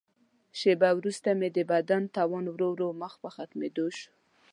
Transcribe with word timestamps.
شیبه 0.59 0.89
وروسته 0.97 1.29
مې 1.39 1.49
د 1.55 1.59
بدن 1.71 2.03
توان 2.15 2.45
ورو 2.49 2.69
ورو 2.71 2.87
مخ 3.01 3.13
په 3.23 3.29
ختمېدو 3.35 3.85
شو. 3.97 4.11